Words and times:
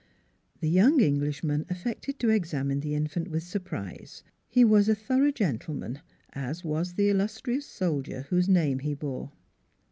The 0.61 0.67
young 0.67 0.99
Englishman 0.99 1.67
affected 1.69 2.17
to 2.17 2.29
examine 2.29 2.79
the 2.79 2.95
infant 2.95 3.27
with 3.27 3.43
surprise. 3.43 4.23
He 4.47 4.65
was 4.65 4.89
a 4.89 4.95
thorough 4.95 5.29
gentle 5.29 5.75
man, 5.75 6.01
as 6.33 6.63
was 6.63 6.95
the 6.95 7.09
illustrious 7.09 7.67
soldier 7.67 8.23
whose 8.31 8.49
name 8.49 8.79
he 8.79 8.95
bore. 8.95 9.31